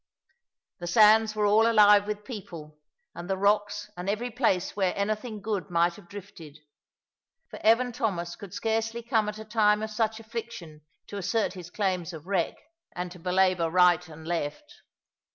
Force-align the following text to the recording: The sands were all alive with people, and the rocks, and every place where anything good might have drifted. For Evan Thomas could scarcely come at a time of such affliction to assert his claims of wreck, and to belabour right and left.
The 0.79 0.87
sands 0.87 1.35
were 1.35 1.45
all 1.45 1.69
alive 1.71 2.07
with 2.07 2.23
people, 2.25 2.79
and 3.13 3.29
the 3.29 3.37
rocks, 3.37 3.87
and 3.95 4.09
every 4.09 4.31
place 4.31 4.75
where 4.75 4.97
anything 4.97 5.43
good 5.43 5.69
might 5.69 5.93
have 5.93 6.09
drifted. 6.09 6.57
For 7.51 7.59
Evan 7.63 7.91
Thomas 7.91 8.35
could 8.35 8.51
scarcely 8.51 9.03
come 9.03 9.29
at 9.29 9.37
a 9.37 9.45
time 9.45 9.83
of 9.83 9.91
such 9.91 10.19
affliction 10.19 10.81
to 11.05 11.17
assert 11.17 11.53
his 11.53 11.69
claims 11.69 12.13
of 12.13 12.25
wreck, 12.25 12.55
and 12.95 13.11
to 13.11 13.19
belabour 13.19 13.69
right 13.69 14.07
and 14.09 14.27
left. 14.27 14.77